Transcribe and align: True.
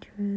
True. 0.00 0.27